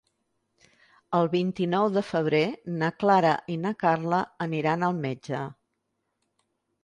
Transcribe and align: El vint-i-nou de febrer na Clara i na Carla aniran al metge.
El 1.17 1.27
vint-i-nou 1.33 1.89
de 1.97 2.03
febrer 2.07 2.39
na 2.79 2.89
Clara 3.03 3.35
i 3.55 3.57
na 3.65 3.73
Carla 3.83 4.21
aniran 4.49 4.87
al 4.87 4.97
metge. 5.03 5.43